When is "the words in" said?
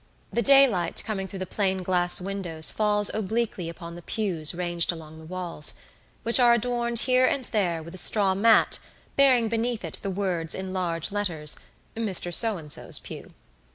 10.01-10.73